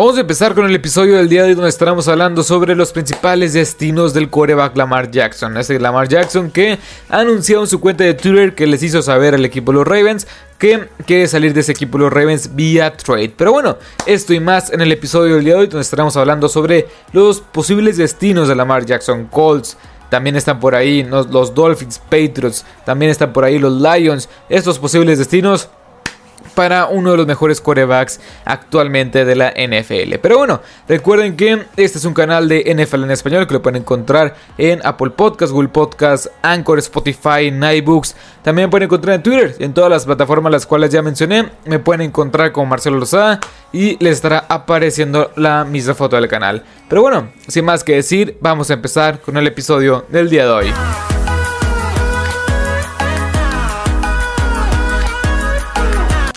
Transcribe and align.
Vamos 0.00 0.16
a 0.16 0.22
empezar 0.22 0.54
con 0.54 0.64
el 0.64 0.74
episodio 0.74 1.18
del 1.18 1.28
día 1.28 1.42
de 1.42 1.50
hoy 1.50 1.54
donde 1.54 1.68
estaremos 1.68 2.08
hablando 2.08 2.42
sobre 2.42 2.74
los 2.74 2.90
principales 2.90 3.52
destinos 3.52 4.14
del 4.14 4.30
coreback 4.30 4.74
Lamar 4.74 5.10
Jackson. 5.10 5.58
Ese 5.58 5.78
Lamar 5.78 6.08
Jackson 6.08 6.50
que 6.50 6.78
ha 7.10 7.18
anunciado 7.18 7.64
en 7.64 7.68
su 7.68 7.80
cuenta 7.80 8.04
de 8.04 8.14
Twitter 8.14 8.54
que 8.54 8.66
les 8.66 8.82
hizo 8.82 9.02
saber 9.02 9.34
al 9.34 9.44
equipo 9.44 9.72
de 9.72 9.76
los 9.76 9.86
Ravens 9.86 10.26
que 10.56 10.88
quiere 11.04 11.28
salir 11.28 11.52
de 11.52 11.60
ese 11.60 11.72
equipo 11.72 11.98
de 11.98 12.04
los 12.04 12.12
Ravens 12.14 12.56
vía 12.56 12.96
trade. 12.96 13.34
Pero 13.36 13.52
bueno, 13.52 13.76
esto 14.06 14.32
y 14.32 14.40
más 14.40 14.72
en 14.72 14.80
el 14.80 14.90
episodio 14.90 15.34
del 15.34 15.44
día 15.44 15.52
de 15.52 15.60
hoy 15.60 15.66
donde 15.66 15.82
estaremos 15.82 16.16
hablando 16.16 16.48
sobre 16.48 16.88
los 17.12 17.42
posibles 17.42 17.98
destinos 17.98 18.48
de 18.48 18.54
Lamar 18.54 18.86
Jackson, 18.86 19.26
Colts, 19.26 19.76
también 20.08 20.34
están 20.34 20.60
por 20.60 20.74
ahí 20.74 21.02
los 21.02 21.54
Dolphins, 21.54 21.98
Patriots, 21.98 22.64
también 22.86 23.10
están 23.10 23.34
por 23.34 23.44
ahí 23.44 23.58
los 23.58 23.80
Lions. 23.80 24.30
Estos 24.48 24.78
posibles 24.78 25.18
destinos 25.18 25.68
para 26.54 26.86
uno 26.86 27.12
de 27.12 27.16
los 27.16 27.26
mejores 27.26 27.60
quarterbacks 27.60 28.20
actualmente 28.44 29.24
de 29.24 29.36
la 29.36 29.50
NFL. 29.50 30.16
Pero 30.20 30.38
bueno, 30.38 30.60
recuerden 30.88 31.36
que 31.36 31.66
este 31.76 31.98
es 31.98 32.04
un 32.04 32.14
canal 32.14 32.48
de 32.48 32.74
NFL 32.74 33.04
en 33.04 33.10
español 33.10 33.46
que 33.46 33.54
lo 33.54 33.62
pueden 33.62 33.82
encontrar 33.82 34.34
en 34.58 34.80
Apple 34.84 35.10
Podcasts, 35.10 35.52
Google 35.52 35.68
Podcasts, 35.68 36.30
Anchor, 36.42 36.78
Spotify, 36.78 37.50
Nightbooks. 37.52 38.16
También 38.42 38.70
pueden 38.70 38.86
encontrar 38.86 39.16
en 39.16 39.22
Twitter, 39.22 39.56
en 39.58 39.74
todas 39.74 39.90
las 39.90 40.06
plataformas 40.06 40.52
las 40.52 40.66
cuales 40.66 40.90
ya 40.90 41.02
mencioné. 41.02 41.48
Me 41.64 41.78
pueden 41.78 42.02
encontrar 42.02 42.52
con 42.52 42.68
Marcelo 42.68 42.98
Lozada 42.98 43.40
y 43.72 44.02
les 44.02 44.16
estará 44.16 44.46
apareciendo 44.48 45.30
la 45.36 45.64
misma 45.64 45.94
foto 45.94 46.16
del 46.16 46.28
canal. 46.28 46.64
Pero 46.88 47.02
bueno, 47.02 47.30
sin 47.46 47.64
más 47.64 47.84
que 47.84 47.94
decir, 47.94 48.36
vamos 48.40 48.70
a 48.70 48.74
empezar 48.74 49.20
con 49.20 49.36
el 49.36 49.46
episodio 49.46 50.04
del 50.08 50.28
día 50.28 50.44
de 50.44 50.50
hoy. 50.50 50.72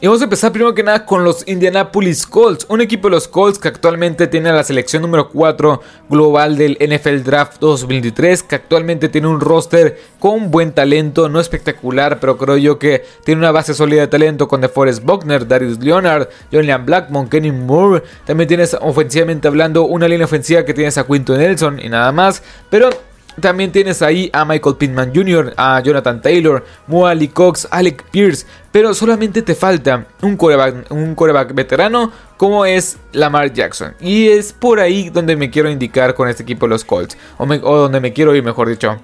Y 0.03 0.07
vamos 0.07 0.20
a 0.20 0.25
empezar 0.25 0.52
primero 0.52 0.75
que 0.75 0.84
nada 0.84 1.05
con 1.05 1.23
los 1.23 1.48
Indianapolis 1.48 2.27
Colts, 2.27 2.66
un 2.67 2.81
equipo 2.81 3.07
de 3.07 3.12
los 3.16 3.30
Colts 3.30 3.57
que 3.57 3.70
actualmente 3.70 4.27
tiene 4.27 4.52
la 4.52 4.66
selección 4.66 5.02
número 5.02 5.29
4 5.29 5.79
global 6.09 6.57
del 6.57 6.77
NFL 6.77 7.23
Draft 7.23 7.62
2023, 7.62 8.43
que 8.43 8.55
actualmente 8.55 9.07
tiene 9.07 9.29
un 9.29 9.40
roster 9.40 9.98
con 10.20 10.51
buen 10.51 10.74
talento, 10.74 11.29
no 11.29 11.40
espectacular, 11.40 12.20
pero 12.20 12.37
creo 12.37 12.57
yo 12.57 12.79
que 12.79 13.05
tiene 13.24 13.40
una 13.40 13.51
base 13.51 13.74
sólida 13.74 14.01
de 14.01 14.07
talento 14.07 14.49
con 14.49 14.59
DeForest 14.59 15.05
Buckner, 15.05 15.48
Darius 15.48 15.79
Leonard, 15.79 16.27
Julian 16.51 16.85
Blackmon, 16.85 17.29
Kenny 17.29 17.54
Moore, 17.54 18.04
también 18.26 18.49
tienes 18.49 18.76
ofensivamente 18.81 19.48
hablando 19.48 19.84
una 19.85 20.09
línea 20.09 20.26
ofensiva 20.26 20.65
que 20.65 20.74
tienes 20.74 20.98
a 20.98 21.07
Quinton 21.07 21.37
Nelson 21.37 21.79
y 21.79 21.87
nada 21.87 22.12
más, 22.12 22.43
pero 22.70 22.90
también 23.39 23.71
tienes 23.71 24.01
ahí 24.01 24.29
a 24.34 24.45
Michael 24.45 24.76
Pittman 24.76 25.12
Jr., 25.13 25.53
a 25.57 25.79
Jonathan 25.81 26.21
Taylor, 26.21 26.63
Moali 26.87 27.27
Cox, 27.27 27.67
Alec 27.71 28.03
Pierce, 28.12 28.45
pero 28.71 28.93
solamente 28.93 29.41
te 29.41 29.55
falta 29.55 30.05
un 30.21 30.37
coreback, 30.37 30.91
un 30.91 31.15
veterano 31.55 32.12
como 32.37 32.65
es 32.65 32.98
Lamar 33.12 33.53
Jackson. 33.53 33.93
Y 33.99 34.27
es 34.27 34.53
por 34.53 34.79
ahí 34.79 35.09
donde 35.09 35.35
me 35.35 35.49
quiero 35.49 35.70
indicar 35.70 36.13
con 36.13 36.27
este 36.29 36.43
equipo 36.43 36.65
de 36.65 36.71
los 36.71 36.84
Colts, 36.84 37.17
o, 37.37 37.45
o 37.45 37.77
donde 37.77 37.99
me 37.99 38.13
quiero 38.13 38.35
ir, 38.35 38.43
mejor 38.43 38.70
dicho. 38.70 38.99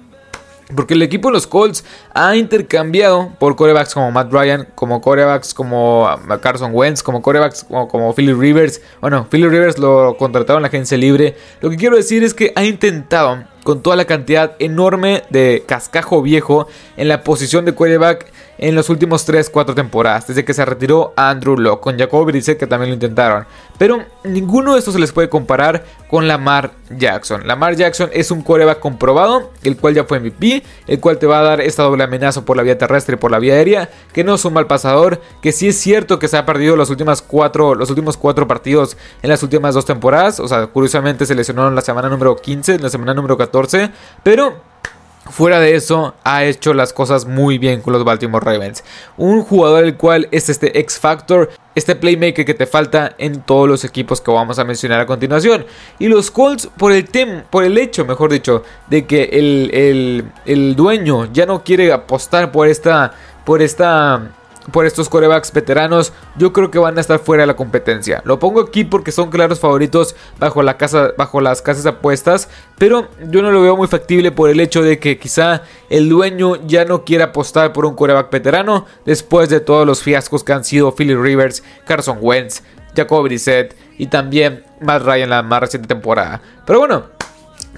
Porque 0.74 0.94
el 0.94 1.02
equipo 1.02 1.28
de 1.28 1.34
los 1.34 1.46
Colts 1.46 1.84
ha 2.14 2.36
intercambiado 2.36 3.32
por 3.38 3.56
corebacks 3.56 3.94
como 3.94 4.10
Matt 4.10 4.32
Ryan, 4.32 4.68
como 4.74 5.00
corebacks 5.00 5.52
como 5.54 6.08
Carson 6.40 6.70
Wentz, 6.72 7.02
como 7.02 7.22
corebacks 7.22 7.64
como, 7.64 7.88
como 7.88 8.14
Rivers. 8.16 8.80
Bueno, 9.00 9.26
Philly 9.30 9.48
Rivers 9.48 9.78
lo 9.78 10.16
contrataron 10.16 10.60
en 10.60 10.62
la 10.62 10.68
agencia 10.68 10.96
libre. 10.96 11.36
Lo 11.60 11.70
que 11.70 11.76
quiero 11.76 11.96
decir 11.96 12.22
es 12.22 12.34
que 12.34 12.52
ha 12.54 12.64
intentado 12.64 13.44
con 13.70 13.82
toda 13.82 13.94
la 13.94 14.04
cantidad 14.04 14.56
enorme 14.58 15.22
de 15.30 15.62
cascajo 15.64 16.22
viejo 16.22 16.66
en 16.96 17.06
la 17.06 17.22
posición 17.22 17.64
de 17.64 17.72
quarterback 17.72 18.26
en 18.58 18.74
los 18.74 18.90
últimos 18.90 19.26
3-4 19.26 19.74
temporadas, 19.74 20.26
desde 20.26 20.44
que 20.44 20.52
se 20.52 20.64
retiró 20.64 21.14
Andrew 21.16 21.56
Locke, 21.56 21.80
con 21.80 21.98
Jacob 21.98 22.26
Brissett 22.26 22.58
que 22.58 22.66
también 22.66 22.90
lo 22.90 22.94
intentaron. 22.94 23.46
Pero 23.78 24.04
ninguno 24.24 24.74
de 24.74 24.80
estos 24.80 24.92
se 24.92 25.00
les 25.00 25.12
puede 25.12 25.30
comparar 25.30 25.84
con 26.10 26.28
Lamar 26.28 26.72
Jackson. 26.90 27.46
Lamar 27.46 27.76
Jackson 27.76 28.10
es 28.12 28.30
un 28.30 28.42
coreback 28.42 28.78
comprobado, 28.78 29.50
el 29.62 29.78
cual 29.78 29.94
ya 29.94 30.04
fue 30.04 30.20
MVP, 30.20 30.62
el 30.86 31.00
cual 31.00 31.18
te 31.18 31.26
va 31.26 31.40
a 31.40 31.42
dar 31.42 31.60
esta 31.62 31.84
doble 31.84 32.04
amenaza 32.04 32.44
por 32.44 32.58
la 32.58 32.62
vía 32.62 32.76
terrestre 32.76 33.14
y 33.14 33.18
por 33.18 33.30
la 33.30 33.38
vía 33.38 33.54
aérea, 33.54 33.88
que 34.12 34.24
no 34.24 34.34
es 34.34 34.44
un 34.44 34.52
mal 34.52 34.66
pasador, 34.66 35.22
que 35.40 35.52
sí 35.52 35.68
es 35.68 35.78
cierto 35.78 36.18
que 36.18 36.28
se 36.28 36.36
ha 36.36 36.44
perdido 36.44 36.76
los 36.76 36.90
últimos 36.90 37.22
cuatro, 37.22 37.74
los 37.74 37.88
últimos 37.88 38.18
cuatro 38.18 38.46
partidos 38.46 38.98
en 39.22 39.30
las 39.30 39.42
últimas 39.42 39.74
dos 39.74 39.86
temporadas, 39.86 40.40
o 40.40 40.48
sea, 40.48 40.66
curiosamente 40.66 41.24
se 41.24 41.34
lesionó 41.34 41.66
en 41.66 41.74
la 41.74 41.80
semana 41.80 42.10
número 42.10 42.36
15, 42.36 42.74
en 42.74 42.82
la 42.82 42.90
semana 42.90 43.14
número 43.14 43.38
14, 43.38 43.59
pero 44.22 44.70
Fuera 45.30 45.60
de 45.60 45.76
eso, 45.76 46.14
ha 46.24 46.44
hecho 46.44 46.74
las 46.74 46.92
cosas 46.92 47.24
muy 47.24 47.58
bien 47.58 47.82
con 47.82 47.92
los 47.92 48.04
Baltimore 48.04 48.44
Ravens. 48.44 48.82
Un 49.16 49.42
jugador 49.42 49.84
el 49.84 49.96
cual 49.96 50.26
es 50.32 50.48
este 50.48 50.78
X 50.80 50.98
Factor, 50.98 51.50
este 51.76 51.94
playmaker 51.94 52.44
que 52.44 52.54
te 52.54 52.66
falta 52.66 53.14
en 53.16 53.42
todos 53.42 53.68
los 53.68 53.84
equipos 53.84 54.20
que 54.20 54.32
vamos 54.32 54.58
a 54.58 54.64
mencionar 54.64 54.98
a 54.98 55.06
continuación. 55.06 55.66
Y 56.00 56.08
los 56.08 56.32
Colts, 56.32 56.68
por 56.76 56.90
el, 56.90 57.08
tem 57.08 57.42
por 57.48 57.62
el 57.62 57.78
hecho, 57.78 58.04
mejor 58.04 58.32
dicho, 58.32 58.64
de 58.88 59.06
que 59.06 59.24
el, 59.32 59.70
el, 59.72 60.24
el 60.46 60.74
dueño 60.74 61.32
ya 61.32 61.46
no 61.46 61.62
quiere 61.62 61.92
apostar 61.92 62.50
por 62.50 62.66
esta, 62.66 63.12
por 63.44 63.62
esta 63.62 64.32
por 64.70 64.86
estos 64.86 65.08
corebacks 65.08 65.52
veteranos, 65.52 66.12
yo 66.36 66.52
creo 66.52 66.70
que 66.70 66.78
van 66.78 66.98
a 66.98 67.00
estar 67.00 67.18
fuera 67.18 67.42
de 67.42 67.46
la 67.46 67.56
competencia. 67.56 68.22
Lo 68.24 68.38
pongo 68.38 68.60
aquí 68.60 68.84
porque 68.84 69.12
son 69.12 69.30
claros 69.30 69.60
favoritos 69.60 70.16
bajo, 70.38 70.62
la 70.62 70.76
casa, 70.76 71.12
bajo 71.16 71.40
las 71.40 71.62
casas 71.62 71.86
apuestas, 71.86 72.48
pero 72.78 73.08
yo 73.30 73.42
no 73.42 73.50
lo 73.50 73.62
veo 73.62 73.76
muy 73.76 73.88
factible 73.88 74.32
por 74.32 74.50
el 74.50 74.60
hecho 74.60 74.82
de 74.82 74.98
que 74.98 75.18
quizá 75.18 75.62
el 75.88 76.08
dueño 76.08 76.56
ya 76.66 76.84
no 76.84 77.04
quiera 77.04 77.26
apostar 77.26 77.72
por 77.72 77.86
un 77.86 77.94
coreback 77.94 78.30
veterano 78.30 78.86
después 79.04 79.48
de 79.48 79.60
todos 79.60 79.86
los 79.86 80.02
fiascos 80.02 80.44
que 80.44 80.52
han 80.52 80.64
sido 80.64 80.94
Philly 80.94 81.14
Rivers, 81.14 81.62
Carson 81.86 82.18
Wentz, 82.20 82.62
Jacob 82.94 83.24
Brissett 83.24 83.76
y 83.98 84.06
también 84.06 84.64
Matt 84.80 85.02
Ryan 85.02 85.22
en 85.24 85.30
la 85.30 85.42
más 85.42 85.60
reciente 85.60 85.88
temporada. 85.88 86.40
Pero 86.66 86.80
bueno, 86.80 87.04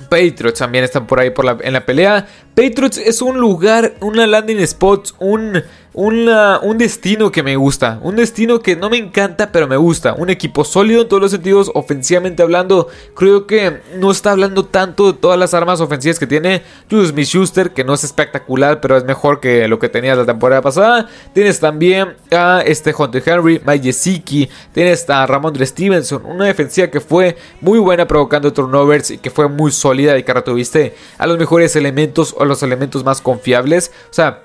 Patriots 0.08 0.58
también 0.58 0.84
están 0.84 1.06
por 1.06 1.20
ahí 1.20 1.30
por 1.30 1.44
la, 1.44 1.58
en 1.60 1.72
la 1.72 1.84
pelea. 1.84 2.26
Patriots 2.54 2.98
es 2.98 3.22
un 3.22 3.38
lugar, 3.38 3.94
una 4.00 4.26
landing 4.26 4.58
spot, 4.60 5.14
un 5.18 5.62
un 5.94 6.78
destino 6.78 7.30
que 7.30 7.42
me 7.42 7.56
gusta. 7.56 7.98
Un 8.02 8.16
destino 8.16 8.60
que 8.60 8.76
no 8.76 8.88
me 8.88 8.96
encanta, 8.96 9.52
pero 9.52 9.68
me 9.68 9.76
gusta. 9.76 10.14
Un 10.14 10.30
equipo 10.30 10.64
sólido 10.64 11.02
en 11.02 11.08
todos 11.08 11.22
los 11.22 11.30
sentidos, 11.30 11.70
ofensivamente 11.74 12.42
hablando. 12.42 12.88
Creo 13.14 13.46
que 13.46 13.80
no 13.96 14.10
está 14.10 14.32
hablando 14.32 14.64
tanto 14.64 15.12
de 15.12 15.18
todas 15.18 15.38
las 15.38 15.54
armas 15.54 15.80
ofensivas 15.80 16.18
que 16.18 16.26
tiene 16.26 16.62
Julius 16.90 17.10
Smith 17.10 17.26
Schuster, 17.26 17.70
que 17.72 17.84
no 17.84 17.94
es 17.94 18.04
espectacular, 18.04 18.80
pero 18.80 18.96
es 18.96 19.04
mejor 19.04 19.40
que 19.40 19.68
lo 19.68 19.78
que 19.78 19.88
tenía 19.88 20.14
la 20.14 20.24
temporada 20.24 20.62
pasada. 20.62 21.08
Tienes 21.34 21.60
también 21.60 22.14
a 22.30 22.62
este 22.64 22.94
Hunter 22.96 23.22
Henry, 23.24 23.60
Mike 23.64 23.84
Gesicki. 23.84 24.48
Tienes 24.72 25.08
a 25.10 25.26
Ramon 25.26 25.54
Stevenson, 25.64 26.24
una 26.24 26.46
defensiva 26.46 26.88
que 26.88 27.00
fue 27.00 27.36
muy 27.60 27.78
buena 27.78 28.06
provocando 28.06 28.52
turnovers 28.52 29.10
y 29.10 29.18
que 29.18 29.30
fue 29.30 29.48
muy 29.48 29.70
sólida 29.70 30.16
y 30.16 30.22
que 30.22 30.32
retuviste 30.32 30.94
a 31.18 31.26
los 31.26 31.38
mejores 31.38 31.76
elementos 31.76 32.34
o 32.38 32.44
los 32.44 32.62
elementos 32.62 33.04
más 33.04 33.20
confiables. 33.20 33.92
O 34.10 34.14
sea, 34.14 34.44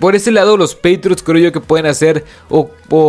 por 0.00 0.16
ese 0.16 0.30
lado, 0.30 0.56
los 0.56 0.74
Patriots 0.74 1.22
creo 1.22 1.38
yo 1.38 1.52
que 1.52 1.60
pueden 1.60 1.86
hacer 1.86 2.24
o, 2.48 2.68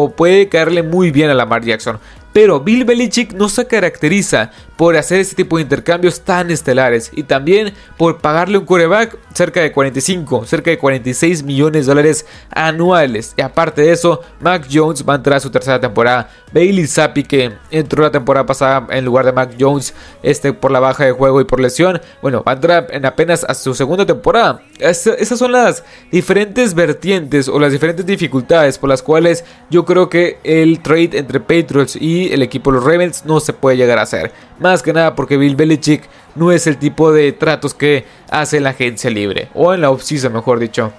puede 0.10 0.50
caerle 0.50 0.84
muy 0.84 1.12
bien 1.12 1.30
a 1.30 1.34
Lamar 1.34 1.64
Jackson. 1.64 2.00
Pero 2.34 2.60
Bill 2.60 2.86
Belichick 2.86 3.34
no 3.34 3.50
se 3.50 3.66
caracteriza 3.66 4.52
por 4.76 4.96
hacer 4.96 5.20
este 5.22 5.36
tipo 5.36 5.58
de 5.58 5.64
intercambios 5.64 6.22
tan 6.22 6.52
estelares 6.52 7.10
y 7.16 7.24
también 7.24 7.74
por 7.98 8.20
pagarle 8.20 8.60
un 8.60 8.66
quarterback 8.66 9.18
cerca 9.34 9.60
de 9.60 9.72
45, 9.72 10.46
cerca 10.46 10.70
de 10.70 10.78
46 10.78 11.42
millones 11.42 11.88
de 11.88 11.90
dólares 11.90 12.28
anuales. 12.52 13.34
Y 13.38 13.42
aparte 13.42 13.82
de 13.82 13.92
eso, 13.92 14.22
Mac 14.40 14.68
Jones 14.72 15.04
va 15.04 15.14
a 15.14 15.16
entrar 15.16 15.38
a 15.38 15.40
su 15.40 15.50
tercera 15.50 15.80
temporada. 15.80 16.30
Bailey 16.52 16.88
Zappi, 16.88 17.24
que 17.24 17.54
entró 17.72 18.04
la 18.04 18.12
temporada 18.12 18.46
pasada 18.46 18.88
en 18.90 19.06
lugar 19.06 19.26
de 19.26 19.34
Mac 19.34 19.56
Jones 19.60 19.94
este, 20.24 20.54
por 20.54 20.72
la 20.72 20.80
baja 20.80 21.06
de 21.06 21.12
juego 21.12 21.42
y 21.42 21.46
por 21.46 21.60
lesión, 21.60 22.02
bueno, 22.22 22.44
va 22.48 22.54
a 22.54 22.56
entrar 22.56 22.88
en 22.92 23.06
apenas 23.06 23.44
a 23.44 23.54
su 23.54 23.74
segunda 23.74 24.06
temporada. 24.06 24.62
esas 24.80 25.40
son 25.40 25.52
las 25.52 25.84
diferentes 26.12 26.74
vertientes 26.74 27.48
o 27.48 27.60
las 27.60 27.72
diferentes 27.72 28.06
dificultades 28.06 28.78
por 28.78 28.90
las 28.90 29.02
cuales 29.02 29.44
yo 29.70 29.86
creo 29.86 30.10
que 30.10 30.40
el 30.44 30.82
trade 30.82 31.18
entre 31.18 31.40
Patriots 31.40 31.96
y 31.96 32.32
el 32.32 32.42
equipo 32.42 32.72
de 32.72 32.78
los 32.78 32.86
Ravens 32.86 33.26
no 33.26 33.40
se 33.40 33.54
puede 33.54 33.78
llegar 33.78 34.00
a 34.00 34.04
hacer. 34.04 34.32
Más 34.60 34.82
que 34.82 34.94
nada 34.94 35.16
porque 35.16 35.38
Bill 35.38 35.56
Belichick 35.56 36.04
no 36.36 36.52
es 36.52 36.68
el 36.68 36.78
tipo 36.78 37.12
de 37.12 37.32
tratos 37.34 37.74
que 37.74 38.06
hace 38.30 38.60
la 38.60 38.70
agencia 38.70 39.10
libre. 39.10 39.50
O 39.54 39.74
en 39.74 39.82
la 39.82 39.90
off 39.90 40.04
mejor 40.32 40.60
dicho. 40.60 40.92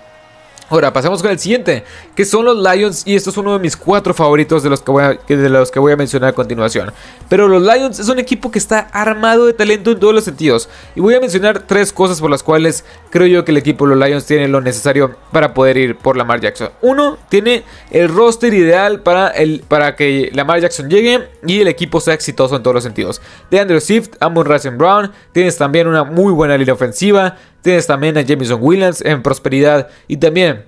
Ahora 0.70 0.92
pasamos 0.92 1.22
con 1.22 1.30
el 1.30 1.38
siguiente, 1.38 1.84
que 2.14 2.26
son 2.26 2.44
los 2.44 2.56
Lions 2.56 3.02
y 3.06 3.14
esto 3.14 3.30
es 3.30 3.36
uno 3.38 3.54
de 3.54 3.58
mis 3.58 3.74
cuatro 3.74 4.12
favoritos 4.12 4.62
de 4.62 4.68
los, 4.68 4.82
que 4.82 4.90
voy 4.90 5.02
a, 5.02 5.18
de 5.26 5.48
los 5.48 5.70
que 5.70 5.78
voy 5.78 5.92
a 5.92 5.96
mencionar 5.96 6.30
a 6.30 6.32
continuación. 6.34 6.92
Pero 7.30 7.48
los 7.48 7.62
Lions 7.62 7.98
es 7.98 8.08
un 8.08 8.18
equipo 8.18 8.50
que 8.50 8.58
está 8.58 8.80
armado 8.92 9.46
de 9.46 9.54
talento 9.54 9.92
en 9.92 9.98
todos 9.98 10.14
los 10.14 10.24
sentidos 10.24 10.68
y 10.94 11.00
voy 11.00 11.14
a 11.14 11.20
mencionar 11.20 11.60
tres 11.60 11.90
cosas 11.90 12.20
por 12.20 12.30
las 12.30 12.42
cuales 12.42 12.84
creo 13.08 13.26
yo 13.26 13.46
que 13.46 13.52
el 13.52 13.56
equipo 13.56 13.88
de 13.88 13.94
los 13.94 14.06
Lions 14.06 14.26
tiene 14.26 14.46
lo 14.46 14.60
necesario 14.60 15.16
para 15.32 15.54
poder 15.54 15.78
ir 15.78 15.96
por 15.96 16.18
Lamar 16.18 16.40
Jackson. 16.40 16.68
Uno, 16.82 17.16
tiene 17.30 17.64
el 17.90 18.08
roster 18.08 18.52
ideal 18.52 19.00
para, 19.00 19.28
el, 19.28 19.64
para 19.66 19.96
que 19.96 20.30
Lamar 20.34 20.60
Jackson 20.60 20.90
llegue 20.90 21.28
y 21.46 21.60
el 21.60 21.68
equipo 21.68 21.98
sea 22.00 22.12
exitoso 22.12 22.56
en 22.56 22.62
todos 22.62 22.74
los 22.74 22.84
sentidos. 22.84 23.22
De 23.50 23.58
Andrew 23.58 23.80
Swift, 23.80 24.10
Amon 24.20 24.44
Racing 24.44 24.76
Brown, 24.76 25.12
tienes 25.32 25.56
también 25.56 25.86
una 25.86 26.04
muy 26.04 26.32
buena 26.32 26.58
línea 26.58 26.74
ofensiva, 26.74 27.36
Tienes 27.62 27.86
también 27.86 28.16
a 28.16 28.22
Jameson 28.22 28.58
Williams 28.60 29.02
en 29.04 29.22
prosperidad 29.22 29.88
y 30.06 30.16
también 30.16 30.64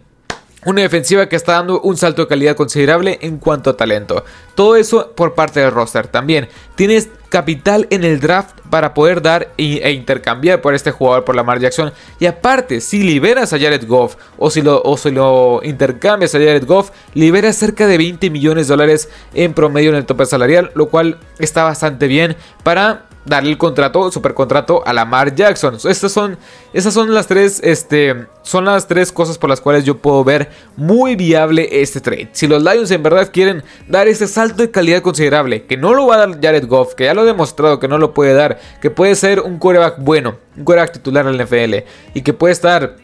Una 0.66 0.82
defensiva 0.82 1.26
que 1.26 1.36
está 1.36 1.52
dando 1.52 1.80
un 1.80 1.96
salto 1.96 2.20
de 2.20 2.28
calidad 2.28 2.54
considerable 2.54 3.18
en 3.22 3.38
cuanto 3.38 3.70
a 3.70 3.76
talento. 3.78 4.26
Todo 4.54 4.76
eso 4.76 5.12
por 5.16 5.34
parte 5.34 5.60
del 5.60 5.70
roster. 5.70 6.06
También 6.06 6.48
tienes 6.74 7.08
capital 7.30 7.86
en 7.88 8.04
el 8.04 8.20
draft 8.20 8.60
para 8.68 8.92
poder 8.92 9.22
dar 9.22 9.54
e 9.56 9.90
intercambiar 9.92 10.60
por 10.60 10.74
este 10.74 10.90
jugador 10.90 11.24
por 11.24 11.34
Lamar 11.34 11.60
Jackson. 11.60 11.92
Y 12.18 12.26
aparte, 12.26 12.82
si 12.82 13.02
liberas 13.02 13.54
a 13.54 13.58
Jared 13.58 13.86
Goff 13.86 14.16
o 14.36 14.50
si 14.50 14.60
lo, 14.60 14.82
o 14.82 14.98
si 14.98 15.10
lo 15.10 15.60
intercambias 15.62 16.34
a 16.34 16.38
Jared 16.38 16.66
Goff, 16.66 16.90
liberas 17.14 17.56
cerca 17.56 17.86
de 17.86 17.96
20 17.96 18.28
millones 18.28 18.68
de 18.68 18.72
dólares 18.72 19.08
en 19.32 19.54
promedio 19.54 19.88
en 19.90 19.96
el 19.96 20.04
tope 20.04 20.26
salarial, 20.26 20.72
lo 20.74 20.90
cual 20.90 21.18
está 21.38 21.64
bastante 21.64 22.06
bien 22.06 22.36
para 22.62 23.06
darle 23.24 23.50
el 23.50 23.58
contrato, 23.58 24.10
super 24.10 24.34
contrato 24.34 24.82
a 24.86 24.92
Lamar 24.92 25.34
Jackson. 25.34 25.76
Estas 25.84 26.12
son, 26.12 26.38
esas 26.72 26.94
son 26.94 27.12
las 27.12 27.26
tres, 27.26 27.60
este, 27.62 28.26
son 28.42 28.64
las 28.64 28.86
tres 28.86 29.12
cosas 29.12 29.38
por 29.38 29.50
las 29.50 29.60
cuales 29.60 29.84
yo 29.84 29.98
puedo 29.98 30.24
ver 30.24 30.50
muy 30.76 31.16
viable 31.16 31.68
este 31.82 32.00
trade. 32.00 32.30
Si 32.32 32.46
los 32.46 32.62
Lions 32.62 32.90
en 32.90 33.02
verdad 33.02 33.30
quieren 33.32 33.62
dar 33.88 34.08
ese 34.08 34.26
salto 34.26 34.62
de 34.62 34.70
calidad 34.70 35.02
considerable, 35.02 35.64
que 35.66 35.76
no 35.76 35.94
lo 35.94 36.06
va 36.06 36.16
a 36.16 36.26
dar 36.26 36.40
Jared 36.40 36.66
Goff, 36.66 36.94
que 36.94 37.04
ya 37.04 37.14
lo 37.14 37.22
ha 37.22 37.24
demostrado 37.24 37.78
que 37.78 37.88
no 37.88 37.98
lo 37.98 38.14
puede 38.14 38.34
dar, 38.34 38.58
que 38.80 38.90
puede 38.90 39.14
ser 39.14 39.40
un 39.40 39.58
quarterback 39.58 39.96
bueno, 39.98 40.36
un 40.56 40.64
quarterback 40.64 40.92
titular 40.92 41.26
en 41.26 41.34
el 41.34 41.46
NFL 41.46 41.86
y 42.14 42.22
que 42.22 42.32
puede 42.32 42.52
estar 42.52 42.96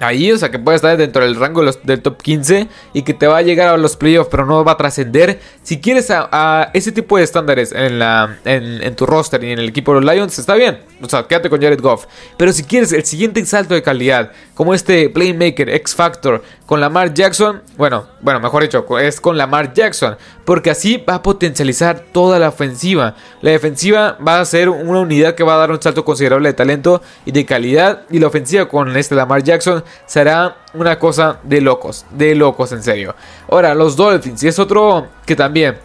ahí, 0.00 0.32
o 0.32 0.38
sea, 0.38 0.50
que 0.50 0.58
puede 0.58 0.76
estar 0.76 0.96
dentro 0.96 1.22
del 1.22 1.36
rango 1.36 1.62
del 1.64 2.02
top 2.02 2.20
15 2.20 2.68
y 2.92 3.02
que 3.02 3.14
te 3.14 3.26
va 3.26 3.38
a 3.38 3.42
llegar 3.42 3.68
a 3.68 3.76
los 3.76 3.96
playoffs, 3.96 4.28
pero 4.30 4.46
no 4.46 4.64
va 4.64 4.72
a 4.72 4.76
trascender. 4.76 5.40
Si 5.62 5.80
quieres 5.80 6.08
a, 6.10 6.70
ese 6.74 6.92
tipo 6.92 7.16
de 7.16 7.24
estándares 7.24 7.72
en, 7.72 7.98
la, 7.98 8.38
en, 8.44 8.94
tu 8.96 9.06
roster 9.06 9.42
y 9.44 9.52
en 9.52 9.58
el 9.58 9.68
equipo 9.68 9.94
de 9.94 10.00
los 10.00 10.14
Lions, 10.14 10.38
está 10.38 10.54
bien. 10.54 10.80
O 11.00 11.08
sea, 11.08 11.24
quédate 11.24 11.50
con 11.50 11.60
Jared 11.60 11.80
Goff. 11.80 12.06
Pero 12.36 12.52
si 12.52 12.64
quieres 12.64 12.92
el 12.92 13.04
siguiente 13.04 13.44
salto 13.44 13.74
de 13.74 13.82
calidad, 13.82 14.32
como 14.54 14.74
este 14.74 15.08
Playmaker, 15.10 15.68
X 15.70 15.94
Factor, 15.94 16.42
con 16.72 16.80
Lamar 16.80 17.12
Jackson, 17.12 17.60
bueno, 17.76 18.06
bueno, 18.22 18.40
mejor 18.40 18.62
dicho, 18.62 18.86
es 18.98 19.20
con 19.20 19.36
Lamar 19.36 19.74
Jackson, 19.74 20.16
porque 20.46 20.70
así 20.70 20.96
va 20.96 21.16
a 21.16 21.22
potencializar 21.22 22.00
toda 22.12 22.38
la 22.38 22.48
ofensiva. 22.48 23.14
La 23.42 23.50
defensiva 23.50 24.16
va 24.26 24.40
a 24.40 24.44
ser 24.46 24.70
una 24.70 25.00
unidad 25.00 25.34
que 25.34 25.44
va 25.44 25.56
a 25.56 25.58
dar 25.58 25.70
un 25.70 25.82
salto 25.82 26.02
considerable 26.02 26.48
de 26.48 26.54
talento 26.54 27.02
y 27.26 27.32
de 27.32 27.44
calidad, 27.44 28.04
y 28.08 28.20
la 28.20 28.28
ofensiva 28.28 28.70
con 28.70 28.96
este 28.96 29.14
Lamar 29.14 29.42
Jackson 29.42 29.84
será 30.06 30.56
una 30.72 30.98
cosa 30.98 31.40
de 31.42 31.60
locos, 31.60 32.06
de 32.10 32.34
locos 32.34 32.72
en 32.72 32.82
serio. 32.82 33.14
Ahora, 33.50 33.74
los 33.74 33.94
Dolphins, 33.94 34.42
y 34.42 34.48
es 34.48 34.58
otro 34.58 35.08
que 35.26 35.36
también 35.36 35.76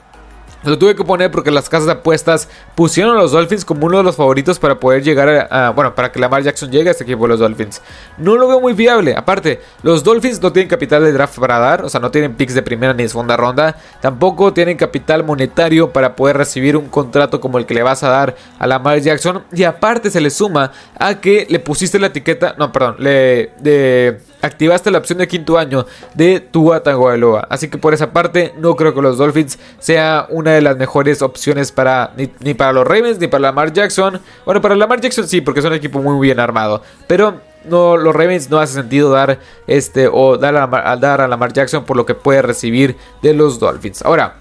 lo 0.63 0.77
tuve 0.77 0.95
que 0.95 1.03
poner 1.03 1.31
porque 1.31 1.51
las 1.51 1.69
casas 1.69 1.85
de 1.85 1.91
apuestas 1.93 2.49
pusieron 2.75 3.17
a 3.17 3.21
los 3.21 3.31
Dolphins 3.31 3.63
como 3.63 3.85
uno 3.85 3.97
de 3.97 4.03
los 4.03 4.15
favoritos 4.15 4.59
para 4.59 4.79
poder 4.79 5.03
llegar 5.03 5.47
a, 5.49 5.69
bueno, 5.71 5.95
para 5.95 6.11
que 6.11 6.19
Lamar 6.19 6.43
Jackson 6.43 6.71
llegue 6.71 6.89
a 6.89 6.91
este 6.91 7.03
equipo 7.03 7.23
de 7.23 7.29
los 7.29 7.39
Dolphins. 7.39 7.81
No 8.17 8.35
lo 8.35 8.47
veo 8.47 8.59
muy 8.59 8.73
viable. 8.73 9.15
Aparte, 9.15 9.61
los 9.83 10.03
Dolphins 10.03 10.41
no 10.41 10.51
tienen 10.51 10.69
capital 10.69 11.03
de 11.03 11.11
draft 11.11 11.39
para 11.39 11.59
dar, 11.59 11.83
o 11.83 11.89
sea, 11.89 11.99
no 11.99 12.11
tienen 12.11 12.35
picks 12.35 12.53
de 12.53 12.61
primera 12.61 12.93
ni 12.93 13.03
de 13.03 13.09
segunda 13.09 13.37
ronda. 13.37 13.77
Tampoco 14.01 14.53
tienen 14.53 14.77
capital 14.77 15.23
monetario 15.23 15.91
para 15.91 16.15
poder 16.15 16.37
recibir 16.37 16.75
un 16.75 16.89
contrato 16.89 17.39
como 17.39 17.57
el 17.57 17.65
que 17.65 17.73
le 17.73 17.83
vas 17.83 18.03
a 18.03 18.09
dar 18.09 18.35
a 18.59 18.67
Lamar 18.67 18.99
Jackson. 18.99 19.43
Y 19.53 19.63
aparte 19.63 20.09
se 20.09 20.21
le 20.21 20.29
suma 20.29 20.71
a 20.97 21.19
que 21.19 21.47
le 21.49 21.59
pusiste 21.59 21.99
la 21.99 22.07
etiqueta, 22.07 22.55
no, 22.57 22.71
perdón, 22.71 22.95
le 22.99 23.51
de 23.59 24.19
activaste 24.41 24.91
la 24.91 24.97
opción 24.97 25.19
de 25.19 25.27
quinto 25.27 25.57
año 25.57 25.85
de 26.13 26.39
Tua 26.39 26.83
Tagovailoa. 26.83 27.47
Así 27.49 27.69
que 27.69 27.77
por 27.77 27.93
esa 27.93 28.11
parte 28.11 28.53
no 28.57 28.75
creo 28.75 28.93
que 28.93 29.01
los 29.01 29.17
Dolphins 29.17 29.59
sea 29.79 30.27
una 30.29 30.51
de 30.51 30.61
las 30.61 30.77
mejores 30.77 31.21
opciones 31.21 31.71
para 31.71 32.13
ni, 32.15 32.53
para 32.53 32.73
los 32.73 32.87
Ravens 32.87 33.19
ni 33.19 33.27
para 33.27 33.41
Lamar 33.41 33.73
Jackson. 33.73 34.21
Bueno, 34.45 34.61
para 34.61 34.75
Lamar 34.75 35.01
Jackson 35.01 35.27
sí, 35.27 35.41
porque 35.41 35.59
es 35.59 35.65
un 35.65 35.73
equipo 35.73 36.01
muy 36.01 36.19
bien 36.25 36.39
armado, 36.39 36.81
pero 37.07 37.41
no, 37.65 37.97
los 37.97 38.15
Ravens 38.15 38.49
no 38.49 38.59
hace 38.59 38.73
sentido 38.73 39.11
dar 39.11 39.39
este 39.67 40.07
o 40.11 40.37
dar 40.37 40.55
a, 40.55 40.95
dar 40.97 41.21
a 41.21 41.27
Lamar 41.27 41.53
Jackson 41.53 41.83
por 41.83 41.97
lo 41.97 42.05
que 42.05 42.15
puede 42.15 42.41
recibir 42.41 42.95
de 43.21 43.33
los 43.33 43.59
Dolphins. 43.59 44.01
Ahora, 44.03 44.35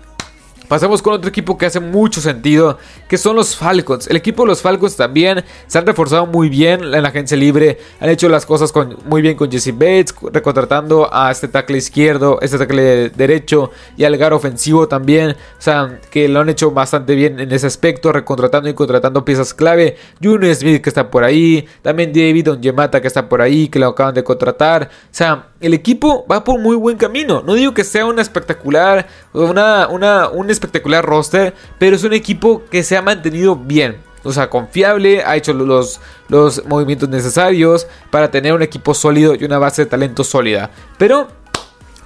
Pasamos 0.68 1.00
con 1.00 1.14
otro 1.14 1.28
equipo 1.28 1.56
que 1.56 1.66
hace 1.66 1.78
mucho 1.78 2.20
sentido, 2.20 2.78
que 3.08 3.18
son 3.18 3.36
los 3.36 3.54
Falcons. 3.54 4.08
El 4.08 4.16
equipo 4.16 4.42
de 4.42 4.48
los 4.48 4.62
Falcons 4.62 4.96
también 4.96 5.44
se 5.68 5.78
han 5.78 5.86
reforzado 5.86 6.26
muy 6.26 6.48
bien 6.48 6.82
en 6.82 7.02
la 7.02 7.08
agencia 7.08 7.36
libre, 7.36 7.78
han 8.00 8.08
hecho 8.08 8.28
las 8.28 8.44
cosas 8.44 8.72
muy 9.04 9.22
bien 9.22 9.36
con 9.36 9.50
Jesse 9.50 9.72
Bates, 9.72 10.14
recontratando 10.32 11.08
a 11.12 11.30
este 11.30 11.46
tackle 11.46 11.78
izquierdo, 11.78 12.40
este 12.42 12.58
tackle 12.58 13.10
derecho 13.10 13.70
y 13.96 14.04
al 14.04 14.16
gar 14.16 14.32
ofensivo 14.32 14.88
también. 14.88 15.30
O 15.30 15.60
sea, 15.60 16.00
que 16.10 16.28
lo 16.28 16.40
han 16.40 16.48
hecho 16.48 16.72
bastante 16.72 17.14
bien 17.14 17.38
en 17.38 17.52
ese 17.52 17.68
aspecto, 17.68 18.12
recontratando 18.12 18.68
y 18.68 18.74
contratando 18.74 19.24
piezas 19.24 19.54
clave. 19.54 19.96
Junior 20.22 20.52
Smith 20.54 20.82
que 20.82 20.90
está 20.90 21.10
por 21.10 21.22
ahí, 21.22 21.68
también 21.82 22.12
David 22.12 22.50
Ongemata 22.50 23.00
que 23.00 23.06
está 23.06 23.28
por 23.28 23.40
ahí, 23.40 23.68
que 23.68 23.78
lo 23.78 23.86
acaban 23.86 24.14
de 24.14 24.24
contratar. 24.24 24.90
O 24.90 25.08
sea, 25.10 25.50
el 25.66 25.74
equipo 25.74 26.24
va 26.30 26.44
por 26.44 26.60
muy 26.60 26.76
buen 26.76 26.96
camino. 26.96 27.42
No 27.44 27.54
digo 27.54 27.74
que 27.74 27.82
sea 27.82 28.06
una 28.06 28.22
espectacular, 28.22 29.08
una, 29.32 29.88
una, 29.88 30.28
un 30.28 30.48
espectacular 30.48 31.04
roster, 31.04 31.54
pero 31.78 31.96
es 31.96 32.04
un 32.04 32.12
equipo 32.12 32.62
que 32.70 32.82
se 32.82 32.96
ha 32.96 33.02
mantenido 33.02 33.56
bien. 33.56 33.96
O 34.22 34.32
sea, 34.32 34.48
confiable, 34.48 35.22
ha 35.24 35.36
hecho 35.36 35.52
los, 35.52 36.00
los 36.28 36.64
movimientos 36.66 37.08
necesarios 37.08 37.86
para 38.10 38.30
tener 38.30 38.52
un 38.52 38.62
equipo 38.62 38.94
sólido 38.94 39.34
y 39.34 39.44
una 39.44 39.58
base 39.58 39.84
de 39.84 39.90
talento 39.90 40.24
sólida. 40.24 40.70
Pero 40.98 41.28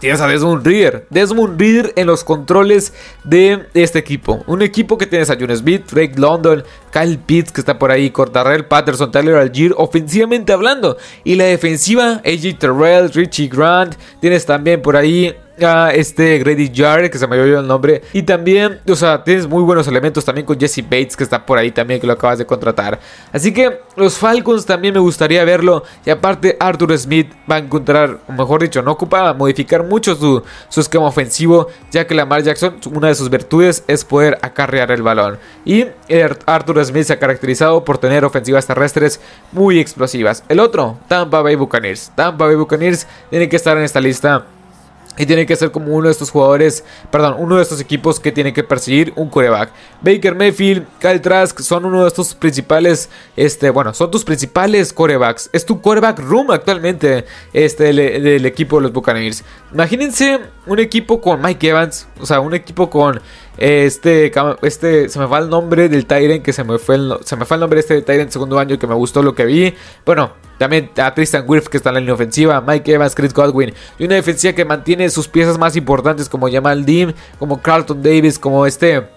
tienes 0.00 0.20
a 0.20 0.26
Desmond 0.26 0.66
Reader. 0.66 1.06
Desmond 1.10 1.60
Reader 1.60 1.92
en 1.96 2.06
los 2.06 2.24
controles 2.24 2.92
de 3.24 3.66
este 3.74 3.98
equipo. 3.98 4.42
Un 4.46 4.62
equipo 4.62 4.98
que 4.98 5.06
tienes 5.06 5.30
a 5.30 5.38
Jonas 5.38 5.58
Smith, 5.58 5.90
Drake 5.90 6.14
London, 6.16 6.64
Kyle 6.92 7.18
Pitts 7.18 7.52
que 7.52 7.60
está 7.60 7.78
por 7.78 7.90
ahí, 7.90 8.10
Cortarrell 8.10 8.66
Patterson, 8.66 9.10
Tyler 9.10 9.36
Algier, 9.36 9.74
ofensivamente 9.76 10.52
hablando. 10.52 10.96
Y 11.24 11.36
la 11.36 11.44
defensiva, 11.44 12.20
AJ 12.24 12.58
Terrell, 12.58 13.10
Richie 13.12 13.48
Grant. 13.48 13.94
Tienes 14.20 14.46
también 14.46 14.82
por 14.82 14.96
ahí 14.96 15.34
este 15.92 16.38
Grady 16.38 16.70
Jarrett, 16.74 17.12
que 17.12 17.18
se 17.18 17.26
me 17.26 17.38
olvidó 17.38 17.60
el 17.60 17.66
nombre. 17.66 18.02
Y 18.12 18.22
también, 18.22 18.80
o 18.88 18.94
sea, 18.94 19.22
tienes 19.22 19.46
muy 19.46 19.62
buenos 19.62 19.86
elementos 19.86 20.24
también 20.24 20.46
con 20.46 20.58
Jesse 20.58 20.82
Bates, 20.82 21.16
que 21.16 21.24
está 21.24 21.44
por 21.44 21.58
ahí 21.58 21.70
también, 21.70 22.00
que 22.00 22.06
lo 22.06 22.14
acabas 22.14 22.38
de 22.38 22.46
contratar. 22.46 22.98
Así 23.32 23.52
que 23.52 23.80
los 23.96 24.16
Falcons 24.16 24.64
también 24.64 24.94
me 24.94 25.00
gustaría 25.00 25.44
verlo. 25.44 25.84
Y 26.04 26.10
aparte, 26.10 26.56
Arthur 26.58 26.96
Smith 26.98 27.32
va 27.50 27.56
a 27.56 27.58
encontrar, 27.58 28.20
o 28.28 28.32
mejor 28.32 28.62
dicho, 28.62 28.82
no 28.82 28.92
ocupa 28.92 29.32
modificar 29.34 29.84
mucho 29.84 30.14
su, 30.14 30.42
su 30.68 30.80
esquema 30.80 31.06
ofensivo, 31.06 31.68
ya 31.90 32.06
que 32.06 32.14
Lamar 32.14 32.42
Jackson, 32.42 32.76
una 32.92 33.08
de 33.08 33.14
sus 33.14 33.28
virtudes 33.28 33.84
es 33.86 34.04
poder 34.04 34.38
acarrear 34.42 34.90
el 34.92 35.02
balón. 35.02 35.38
Y 35.64 35.86
Arthur 36.46 36.79
Smith 36.84 37.04
se 37.04 37.12
ha 37.12 37.18
caracterizado 37.18 37.84
por 37.84 37.98
tener 37.98 38.24
ofensivas 38.24 38.66
terrestres 38.66 39.20
muy 39.52 39.78
explosivas. 39.78 40.44
El 40.48 40.60
otro, 40.60 40.98
Tampa 41.08 41.42
Bay 41.42 41.56
Buccaneers. 41.56 42.12
Tampa 42.14 42.46
Bay 42.46 42.56
Buccaneers 42.56 43.06
tiene 43.30 43.48
que 43.48 43.56
estar 43.56 43.76
en 43.76 43.84
esta 43.84 44.00
lista 44.00 44.46
y 45.18 45.26
tiene 45.26 45.44
que 45.44 45.56
ser 45.56 45.70
como 45.70 45.94
uno 45.94 46.06
de 46.06 46.12
estos 46.12 46.30
jugadores, 46.30 46.84
perdón, 47.10 47.36
uno 47.38 47.56
de 47.56 47.62
estos 47.62 47.80
equipos 47.80 48.20
que 48.20 48.32
tiene 48.32 48.52
que 48.52 48.62
perseguir 48.62 49.12
un 49.16 49.28
coreback. 49.28 49.70
Baker 50.00 50.34
Mayfield, 50.34 50.86
Kyle 50.98 51.20
Trask 51.20 51.60
son 51.60 51.84
uno 51.84 52.02
de 52.02 52.08
estos 52.08 52.34
principales, 52.34 53.10
este, 53.36 53.70
bueno, 53.70 53.92
son 53.92 54.10
tus 54.10 54.24
principales 54.24 54.92
corebacks. 54.92 55.50
Es 55.52 55.66
tu 55.66 55.80
coreback 55.80 56.20
room 56.20 56.50
actualmente, 56.50 57.26
este, 57.52 57.92
del, 57.92 58.46
equipo 58.46 58.76
de 58.76 58.82
los 58.82 58.92
Buccaneers. 58.92 59.44
Imagínense 59.74 60.40
un 60.66 60.78
equipo 60.78 61.20
con 61.20 61.42
Mike 61.42 61.68
Evans, 61.68 62.06
o 62.20 62.24
sea, 62.24 62.40
un 62.40 62.54
equipo 62.54 62.88
con 62.88 63.20
este, 63.58 64.32
este, 64.62 65.08
se 65.08 65.18
me 65.18 65.28
fue 65.28 65.38
el 65.38 65.50
nombre 65.50 65.88
del 65.88 66.06
Tyrant, 66.06 66.42
que 66.42 66.52
se 66.52 66.64
me 66.64 66.78
fue 66.78 66.94
el, 66.94 67.14
se 67.24 67.36
me 67.36 67.44
fue 67.44 67.56
el 67.56 67.60
nombre 67.60 67.76
de 67.76 67.80
este 67.80 68.02
Tyrant 68.02 68.30
segundo 68.30 68.58
año 68.58 68.78
que 68.78 68.86
me 68.86 68.94
gustó 68.94 69.22
lo 69.22 69.34
que 69.34 69.44
vi. 69.44 69.74
Bueno, 70.06 70.32
también 70.60 70.90
a 70.98 71.14
Tristan 71.14 71.46
Wirth 71.48 71.68
que 71.68 71.78
está 71.78 71.88
en 71.88 71.94
la 71.94 72.00
línea 72.00 72.12
ofensiva, 72.12 72.60
Mike 72.60 72.92
Evans, 72.92 73.14
Chris 73.14 73.32
Godwin. 73.32 73.72
Y 73.98 74.04
una 74.04 74.16
defensiva 74.16 74.52
que 74.52 74.66
mantiene 74.66 75.08
sus 75.08 75.26
piezas 75.26 75.56
más 75.56 75.74
importantes 75.74 76.28
como 76.28 76.50
Jamal 76.50 76.84
Dean, 76.84 77.14
como 77.38 77.62
Carlton 77.62 78.02
Davis, 78.02 78.38
como 78.38 78.66
este... 78.66 79.08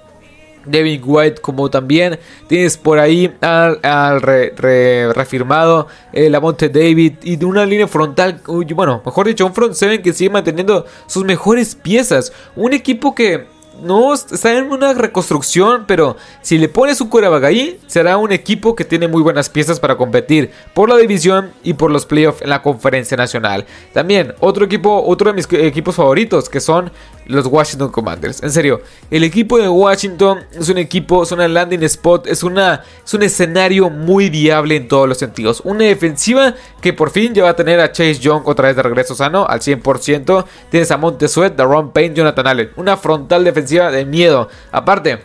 David 0.66 1.02
White 1.04 1.42
como 1.42 1.70
también 1.70 2.18
tienes 2.48 2.78
por 2.78 2.98
ahí 2.98 3.30
al, 3.42 4.22
reafirmado 4.22 5.90
el 6.14 6.34
eh, 6.34 6.40
Monte 6.40 6.70
David 6.70 7.16
y 7.24 7.36
de 7.36 7.46
una 7.46 7.66
línea 7.66 7.86
frontal, 7.86 8.40
bueno, 8.74 9.02
mejor 9.06 9.28
dicho, 9.28 9.46
un 9.46 9.54
front 9.54 9.74
seven 9.74 10.02
que 10.02 10.14
sigue 10.14 10.30
manteniendo 10.30 10.86
sus 11.06 11.26
mejores 11.26 11.76
piezas. 11.76 12.32
Un 12.56 12.72
equipo 12.72 13.14
que 13.14 13.48
no 13.82 14.14
está 14.14 14.58
en 14.58 14.72
una 14.72 14.94
reconstrucción, 14.94 15.86
pero 15.88 16.16
si 16.42 16.58
le 16.58 16.70
pones 16.70 17.02
un 17.02 17.10
quarterback 17.10 17.44
ahí, 17.44 17.80
será 17.88 18.18
un 18.18 18.32
equipo 18.32 18.76
que 18.76 18.86
tiene 18.86 19.08
muy 19.08 19.22
buenas 19.22 19.50
piezas 19.50 19.80
para 19.80 19.98
competir 19.98 20.52
por 20.74 20.90
la 20.90 20.98
división 20.98 21.52
y 21.64 21.74
por 21.74 21.92
los 21.92 22.06
playoffs 22.06 22.42
en 22.42 22.50
la 22.50 22.62
conferencia 22.62 23.18
nacional. 23.18 23.66
También, 23.94 24.34
otro 24.40 24.66
equipo, 24.66 25.04
otro 25.06 25.32
de 25.32 25.36
mis 25.36 25.52
equipos 25.52 25.96
favoritos, 25.96 26.50
que 26.50 26.60
son 26.60 26.92
los 27.26 27.48
Washington 27.48 27.90
Commanders. 27.90 28.44
En 28.44 28.52
serio, 28.52 28.82
el 29.10 29.24
equipo 29.24 29.58
de 29.58 29.70
Washington 29.70 30.46
es 30.52 30.70
un 30.70 30.78
equipo, 30.78 31.24
es 31.24 31.32
una 31.32 31.48
landing 31.48 31.84
spot, 31.84 32.28
es, 32.28 32.44
una, 32.44 32.84
es 33.04 33.14
un 33.14 33.24
escenario 33.24 33.90
muy 33.90 34.30
viable 34.30 34.76
en 34.76 34.88
todos 34.88 35.08
los 35.08 35.18
sentidos. 35.18 35.62
Una 35.64 35.86
defensiva 35.86 36.56
que 36.82 36.94
por 36.94 37.10
fin 37.12 37.34
ya 37.34 37.44
va 37.44 37.50
a 37.50 37.56
tener 37.56 37.80
a 37.80 37.92
Chase 37.92 38.16
Young 38.16 38.44
otra 38.46 38.68
vez 38.68 38.76
de 38.76 38.84
regreso 38.84 39.16
sano 39.16 39.46
al 39.48 39.60
100%. 39.60 40.46
Tienes 40.70 40.92
a 40.92 40.98
Montesuet, 40.98 41.56
Daron 41.56 41.92
Payne, 41.92 42.16
Jonathan 42.16 42.48
Allen. 42.48 42.72
Una 42.76 42.98
frontal 42.98 43.44
defensiva 43.44 43.92
de 43.92 44.06
miedo. 44.06 44.50
Aparte, 44.72 45.20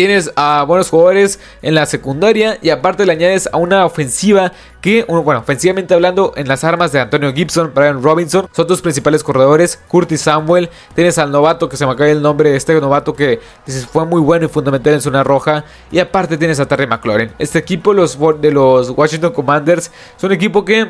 Tienes 0.00 0.32
a 0.34 0.64
buenos 0.66 0.88
jugadores 0.88 1.38
en 1.60 1.74
la 1.74 1.84
secundaria 1.84 2.56
y 2.62 2.70
aparte 2.70 3.04
le 3.04 3.12
añades 3.12 3.50
a 3.52 3.58
una 3.58 3.84
ofensiva 3.84 4.50
que, 4.80 5.04
bueno, 5.04 5.40
ofensivamente 5.40 5.92
hablando, 5.92 6.32
en 6.36 6.48
las 6.48 6.64
armas 6.64 6.90
de 6.90 7.00
Antonio 7.00 7.34
Gibson, 7.34 7.72
Brian 7.74 8.02
Robinson, 8.02 8.48
son 8.50 8.66
tus 8.66 8.80
principales 8.80 9.22
corredores, 9.22 9.78
Curtis 9.88 10.22
Samuel, 10.22 10.70
tienes 10.94 11.18
al 11.18 11.30
novato 11.30 11.68
que 11.68 11.76
se 11.76 11.84
me 11.84 11.92
acaba 11.92 12.08
el 12.08 12.22
nombre, 12.22 12.56
este 12.56 12.80
novato 12.80 13.12
que 13.12 13.40
fue 13.92 14.06
muy 14.06 14.22
bueno 14.22 14.46
y 14.46 14.48
fundamental 14.48 14.94
en 14.94 15.02
zona 15.02 15.22
roja, 15.22 15.66
y 15.92 15.98
aparte 15.98 16.38
tienes 16.38 16.58
a 16.60 16.66
Terry 16.66 16.86
McLaurin. 16.86 17.32
Este 17.38 17.58
equipo 17.58 17.92
los, 17.92 18.18
de 18.40 18.52
los 18.52 18.88
Washington 18.88 19.34
Commanders 19.34 19.90
es 20.16 20.24
un 20.24 20.32
equipo 20.32 20.64
que 20.64 20.88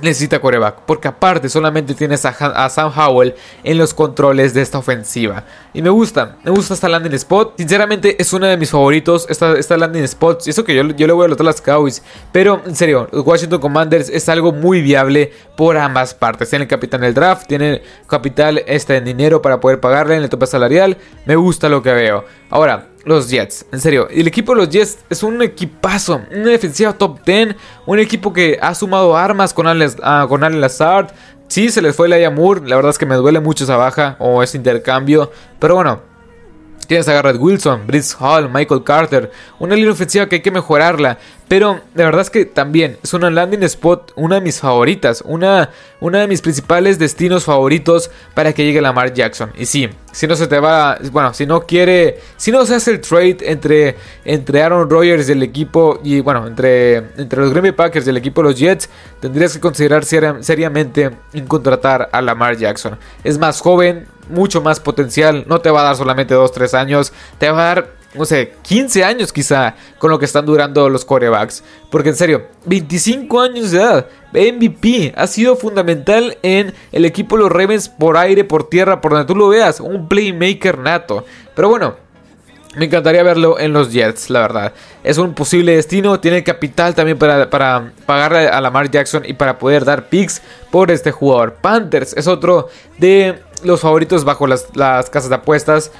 necesita 0.00 0.40
coreback. 0.40 0.80
Porque 0.86 1.08
aparte 1.08 1.48
solamente 1.48 1.94
tienes 1.94 2.24
a, 2.24 2.68
Sam 2.68 2.92
Howell 2.96 3.34
en 3.64 3.78
los 3.78 3.94
controles 3.94 4.54
de 4.54 4.62
esta 4.62 4.78
ofensiva. 4.78 5.44
Y 5.74 5.82
me 5.82 5.90
gusta, 5.90 6.36
me 6.44 6.50
gusta 6.50 6.74
esta 6.74 6.88
landing 6.88 7.14
spot. 7.14 7.54
Sinceramente 7.56 8.16
es 8.20 8.32
uno 8.32 8.46
de 8.46 8.56
mis 8.56 8.70
favoritos, 8.70 9.26
esta, 9.28 9.76
landing 9.76 10.04
spot. 10.04 10.46
Y 10.46 10.50
eso 10.50 10.64
que 10.64 10.74
yo, 10.74 10.82
yo 10.82 11.06
le 11.06 11.12
voy 11.12 11.26
a 11.26 11.28
los 11.28 11.40
las 11.40 11.60
Cowboys. 11.60 12.02
Pero 12.30 12.62
en 12.64 12.76
serio, 12.76 13.08
Washington 13.12 13.60
Commanders 13.60 14.08
es 14.08 14.28
algo 14.28 14.52
muy 14.52 14.80
viable 14.80 15.32
por 15.56 15.76
ambas 15.76 16.14
partes. 16.14 16.50
Tiene 16.50 16.64
el 16.64 16.68
capital 16.68 17.00
del 17.00 17.14
draft, 17.14 17.46
tiene 17.46 17.82
capital 18.06 18.62
este, 18.66 18.96
en 18.96 19.04
dinero 19.04 19.42
para 19.42 19.60
poder 19.60 19.80
pagarle 19.80 20.16
en 20.16 20.22
el 20.22 20.28
tope 20.28 20.46
salarial. 20.46 20.96
Me 21.26 21.36
gusta 21.36 21.68
lo 21.68 21.82
que 21.82 21.92
veo. 21.92 22.24
Ahora, 22.50 22.88
los 23.04 23.28
Jets. 23.30 23.66
En 23.72 23.80
serio, 23.80 24.08
el 24.10 24.26
equipo 24.26 24.52
de 24.52 24.58
los 24.58 24.68
Jets 24.68 24.98
es 25.10 25.22
un 25.22 25.40
equipazo. 25.42 26.22
Una 26.30 26.50
defensiva 26.50 26.92
top 26.92 27.24
10. 27.24 27.56
Un 27.86 27.98
equipo 27.98 28.32
que 28.32 28.58
ha 28.60 28.74
sumado 28.74 29.16
armas 29.16 29.52
con 29.54 29.66
Allen, 29.66 29.90
ah, 30.02 30.26
con 30.28 30.40
Lazard. 30.60 31.08
Sí, 31.48 31.70
se 31.70 31.82
les 31.82 31.94
fue 31.94 32.08
la 32.08 32.30
Moore. 32.30 32.62
La 32.66 32.76
verdad 32.76 32.90
es 32.90 32.98
que 32.98 33.06
me 33.06 33.16
duele 33.16 33.40
mucho 33.40 33.64
esa 33.64 33.76
baja 33.76 34.16
o 34.18 34.42
ese 34.42 34.56
intercambio. 34.56 35.30
Pero 35.58 35.74
bueno, 35.74 36.00
Tienes 36.86 37.08
a 37.08 37.12
Garrett 37.12 37.36
Wilson, 37.38 37.86
Brice 37.86 38.14
Hall, 38.18 38.50
Michael 38.52 38.84
Carter. 38.84 39.30
Una 39.58 39.74
línea 39.74 39.92
ofensiva 39.92 40.28
que 40.28 40.36
hay 40.36 40.42
que 40.42 40.50
mejorarla. 40.50 41.18
Pero 41.48 41.80
la 41.94 42.04
verdad 42.04 42.22
es 42.22 42.30
que 42.30 42.46
también 42.46 42.96
es 43.02 43.12
una 43.12 43.30
landing 43.30 43.62
spot, 43.64 44.12
una 44.16 44.36
de 44.36 44.40
mis 44.40 44.58
favoritas. 44.58 45.22
Una, 45.26 45.70
una 46.00 46.20
de 46.20 46.26
mis 46.26 46.40
principales 46.40 46.98
destinos 46.98 47.44
favoritos 47.44 48.10
para 48.34 48.52
que 48.52 48.64
llegue 48.64 48.80
Lamar 48.80 49.12
Jackson. 49.12 49.52
Y 49.56 49.66
sí, 49.66 49.88
si 50.12 50.26
no 50.26 50.34
se 50.34 50.46
te 50.46 50.58
va. 50.58 50.98
Bueno, 51.12 51.34
si 51.34 51.46
no 51.46 51.62
quiere. 51.62 52.18
Si 52.36 52.50
no 52.50 52.64
se 52.64 52.74
hace 52.74 52.92
el 52.92 53.00
trade 53.00 53.38
entre, 53.42 53.96
entre 54.24 54.62
Aaron 54.62 54.88
Rodgers 54.88 55.28
y 55.28 55.32
el 55.32 55.42
equipo. 55.42 56.00
Y 56.02 56.20
bueno, 56.20 56.46
entre, 56.46 56.96
entre 56.96 57.40
los 57.40 57.50
Green 57.50 57.62
Bay 57.62 57.72
Packers 57.72 58.06
y 58.06 58.10
el 58.10 58.16
equipo 58.16 58.42
de 58.42 58.48
los 58.48 58.58
Jets. 58.58 58.88
Tendrías 59.20 59.52
que 59.52 59.60
considerar 59.60 60.04
seriamente 60.04 61.10
en 61.32 61.46
contratar 61.46 62.08
a 62.12 62.22
Lamar 62.22 62.56
Jackson. 62.56 62.98
Es 63.24 63.38
más 63.38 63.60
joven 63.60 64.06
mucho 64.28 64.60
más 64.60 64.80
potencial. 64.80 65.44
No 65.46 65.60
te 65.60 65.70
va 65.70 65.80
a 65.80 65.84
dar 65.84 65.96
solamente 65.96 66.34
2-3 66.34 66.74
años, 66.74 67.12
te 67.38 67.50
va 67.50 67.62
a 67.62 67.74
dar, 67.74 67.90
no 68.14 68.24
sé, 68.24 68.54
15 68.62 69.04
años 69.04 69.32
quizá 69.32 69.74
con 69.98 70.10
lo 70.10 70.18
que 70.18 70.24
están 70.24 70.46
durando 70.46 70.88
los 70.88 71.04
corebacks. 71.04 71.62
Porque 71.90 72.10
en 72.10 72.16
serio, 72.16 72.46
25 72.66 73.40
años 73.40 73.70
de 73.70 73.78
edad. 73.78 74.06
MVP 74.32 75.12
ha 75.14 75.26
sido 75.26 75.56
fundamental 75.56 76.38
en 76.42 76.72
el 76.90 77.04
equipo 77.04 77.36
de 77.36 77.42
los 77.42 77.52
Ravens 77.52 77.88
por 77.88 78.16
aire, 78.16 78.44
por 78.44 78.68
tierra, 78.68 79.00
por 79.00 79.12
donde 79.12 79.26
tú 79.26 79.36
lo 79.36 79.48
veas. 79.48 79.80
Un 79.80 80.08
playmaker 80.08 80.78
nato. 80.78 81.26
Pero 81.54 81.68
bueno, 81.68 81.96
me 82.74 82.86
encantaría 82.86 83.22
verlo 83.22 83.58
en 83.58 83.74
los 83.74 83.92
Jets, 83.92 84.30
la 84.30 84.40
verdad. 84.40 84.72
Es 85.04 85.18
un 85.18 85.34
posible 85.34 85.76
destino. 85.76 86.20
Tiene 86.20 86.42
capital 86.42 86.94
también 86.94 87.18
para, 87.18 87.50
para 87.50 87.92
pagarle 88.06 88.48
a 88.48 88.60
Lamar 88.62 88.90
Jackson 88.90 89.24
y 89.26 89.34
para 89.34 89.58
poder 89.58 89.84
dar 89.84 90.08
picks 90.08 90.40
por 90.70 90.90
este 90.90 91.12
jugador. 91.12 91.56
Panthers 91.60 92.14
es 92.16 92.26
otro 92.26 92.68
de 92.96 93.42
los 93.64 93.80
favoritos 93.80 94.24
bajo 94.24 94.46
las, 94.46 94.66
casas 95.10 95.28
de 95.28 95.34
apuestas. 95.36 95.90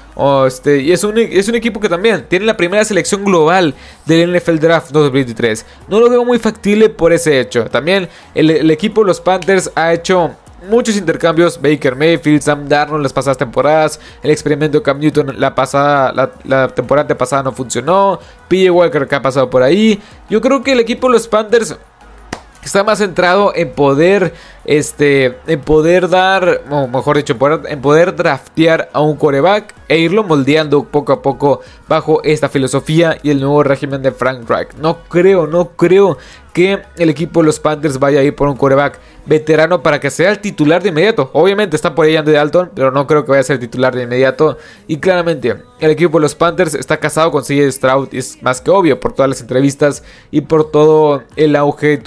este, 0.47 0.81
y 0.81 0.93
es 0.93 1.05
un, 1.05 1.19
es 1.19 1.49
un 1.49 1.55
equipo 1.55 1.81
que 1.81 1.89
también 1.89 2.27
tiene 2.29 2.47
la 2.47 2.57
primera 2.57 2.85
selección 2.85 3.25
global 3.25 3.75
del 4.07 4.37
NFL 4.37 4.59
Draft 4.59 4.91
2023. 4.91 5.65
No 5.89 6.01
lo 6.01 6.11
veo 6.11 6.25
muy 6.25 6.39
factible 6.39 6.89
por 6.89 7.13
ese 7.13 7.41
hecho. 7.41 7.65
También 7.67 8.09
el, 8.35 8.71
equipo 8.71 9.03
de 9.03 9.09
los 9.09 9.21
Panthers 9.21 9.71
ha 9.75 9.93
hecho 9.93 10.33
muchos 10.69 10.97
intercambios. 10.97 11.61
Baker 11.61 11.97
Mayfield, 11.97 12.43
Sam 12.43 12.69
Darnold 12.69 13.03
las 13.03 13.13
pasadas 13.13 13.39
temporadas. 13.39 14.01
El 14.23 14.31
experimento 14.31 14.83
Cam 14.83 14.99
Newton 14.99 15.39
la, 15.39 15.55
pasada, 15.55 16.13
la, 16.13 16.33
la 16.45 16.69
temporada 16.69 17.17
pasada 17.17 17.43
no 17.43 17.53
funcionó. 17.53 18.19
PJ 18.49 18.71
Walker 18.71 19.07
que 19.07 19.15
ha 19.15 19.23
pasado 19.23 19.49
por 19.49 19.63
ahí. 19.63 20.01
Yo 20.29 20.41
creo 20.41 20.63
que 20.63 20.73
el 20.73 20.81
equipo 20.81 21.09
de 21.09 21.15
los 21.15 21.29
Panthers 21.29 21.77
está 22.63 22.85
más 22.85 22.99
centrado 22.99 23.53
en 23.55 23.71
poder 23.73 24.35
este 24.65 25.39
en 25.47 25.61
poder 25.61 26.09
dar 26.09 26.63
o 26.71 26.87
mejor 26.87 27.17
dicho 27.17 27.37
en 27.69 27.81
poder 27.81 28.15
draftear 28.15 28.89
a 28.93 29.01
un 29.01 29.17
coreback 29.17 29.75
e 29.89 29.99
irlo 29.99 30.23
moldeando 30.23 30.85
poco 30.85 31.13
a 31.13 31.21
poco 31.21 31.61
bajo 31.89 32.23
esta 32.23 32.49
filosofía 32.49 33.19
y 33.23 33.31
el 33.31 33.41
nuevo 33.41 33.65
régimen 33.65 34.03
de 34.03 34.13
Frank 34.13 34.49
Reich 34.49 34.75
no 34.75 34.99
creo 35.09 35.49
no 35.49 35.71
creo 35.71 36.17
que 36.53 36.83
el 36.97 37.09
equipo 37.09 37.41
de 37.41 37.47
los 37.47 37.59
Panthers 37.59 37.99
vaya 37.99 38.21
a 38.21 38.23
ir 38.23 38.35
por 38.35 38.47
un 38.49 38.57
coreback 38.57 38.99
veterano 39.25 39.83
para 39.83 40.01
que 40.01 40.11
sea 40.11 40.31
el 40.31 40.41
titular 40.41 40.83
de 40.83 40.91
inmediato. 40.91 41.31
Obviamente 41.33 41.77
está 41.77 41.95
por 41.95 42.05
ahí 42.05 42.17
Andy 42.17 42.33
Dalton, 42.33 42.71
pero 42.75 42.91
no 42.91 43.07
creo 43.07 43.25
que 43.25 43.31
vaya 43.31 43.41
a 43.41 43.45
ser 43.45 43.59
titular 43.59 43.95
de 43.95 44.03
inmediato. 44.03 44.59
Y 44.87 44.99
claramente, 44.99 45.57
el 45.81 45.91
equipo 45.91 46.19
de 46.19 46.23
los 46.23 46.35
Panthers 46.35 46.75
está 46.75 46.99
casado 46.99 47.31
con 47.31 47.43
CJ 47.43 47.73
Stroud, 47.73 48.09
es 48.13 48.43
más 48.43 48.61
que 48.61 48.71
obvio 48.71 49.01
por 49.01 49.13
todas 49.15 49.31
las 49.31 49.41
entrevistas 49.41 50.03
y 50.31 50.43
por 50.43 50.71
todo 50.71 51.23
el 51.37 51.57
auge 51.57 51.95
y 51.95 51.99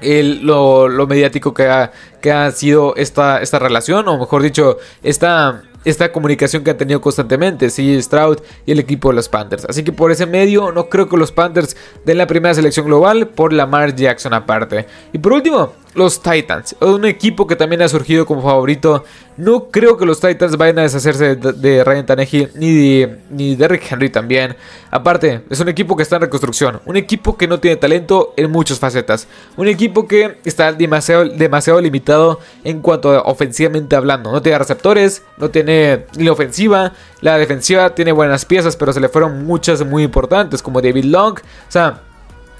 todo 0.00 0.88
lo, 0.88 1.06
mediático 1.06 1.54
que 1.54 1.66
ha, 1.68 1.92
que 2.20 2.32
ha 2.32 2.50
sido 2.50 2.94
esta, 2.96 3.40
esta 3.40 3.58
relación, 3.58 4.06
o 4.08 4.18
mejor 4.18 4.42
dicho, 4.42 4.78
esta, 5.02 5.62
esta 5.84 6.12
comunicación 6.12 6.64
que 6.64 6.72
han 6.72 6.76
tenido 6.76 7.00
constantemente, 7.00 7.70
sí, 7.70 8.02
Stroud 8.02 8.38
y 8.66 8.72
el 8.72 8.80
equipo 8.80 9.08
de 9.08 9.14
los 9.14 9.28
Panthers. 9.28 9.64
Así 9.66 9.84
que 9.84 9.92
por 9.92 10.10
ese 10.10 10.26
medio, 10.26 10.72
no 10.72 10.88
creo 10.88 11.08
que 11.08 11.16
los 11.16 11.32
Panthers 11.32 11.76
den 12.04 12.18
la 12.18 12.26
primera 12.26 12.54
selección 12.54 12.86
global 12.86 13.28
por 13.28 13.52
Lamar 13.52 13.94
Jackson 13.94 14.34
aparte. 14.34 14.86
Y 15.12 15.18
por 15.18 15.32
último, 15.32 15.72
los 15.96 16.20
Titans. 16.22 16.76
Un 16.80 17.04
equipo 17.04 17.46
que 17.46 17.56
también 17.56 17.82
ha 17.82 17.88
surgido 17.88 18.26
como 18.26 18.42
favorito. 18.42 19.04
No 19.36 19.70
creo 19.70 19.96
que 19.96 20.06
los 20.06 20.20
Titans 20.20 20.56
vayan 20.56 20.78
a 20.78 20.82
deshacerse 20.82 21.36
de, 21.36 21.84
Ryan 21.84 22.06
Tannehill 22.06 22.50
ni 22.54 22.74
de, 22.74 23.18
ni 23.30 23.50
de 23.50 23.56
Derrick 23.56 23.90
Henry 23.90 24.10
también. 24.10 24.56
Aparte, 24.90 25.42
es 25.50 25.60
un 25.60 25.68
equipo 25.68 25.96
que 25.96 26.02
está 26.02 26.16
en 26.16 26.22
reconstrucción. 26.22 26.80
Un 26.84 26.96
equipo 26.96 27.36
que 27.36 27.48
no 27.48 27.60
tiene 27.60 27.76
talento 27.76 28.34
en 28.36 28.50
muchas 28.50 28.78
facetas. 28.78 29.26
Un 29.56 29.68
equipo 29.68 30.06
que 30.06 30.38
está 30.44 30.72
demasiado, 30.72 31.24
demasiado 31.24 31.80
limitado 31.80 32.40
en 32.62 32.80
cuanto 32.80 33.10
a 33.10 33.22
ofensivamente 33.22 33.96
hablando. 33.96 34.30
No 34.30 34.42
tiene 34.42 34.58
receptores, 34.58 35.22
no 35.38 35.50
tiene 35.50 36.06
ni 36.16 36.28
ofensiva. 36.28 36.92
La 37.20 37.38
defensiva 37.38 37.94
tiene 37.94 38.12
buenas 38.12 38.44
piezas, 38.44 38.76
pero 38.76 38.92
se 38.92 39.00
le 39.00 39.08
fueron 39.08 39.46
muchas 39.46 39.84
muy 39.84 40.02
importantes, 40.02 40.62
como 40.62 40.80
David 40.80 41.04
Long. 41.04 41.38
O 41.38 41.70
sea, 41.70 42.02